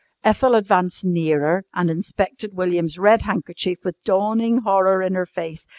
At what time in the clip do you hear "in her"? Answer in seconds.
5.03-5.27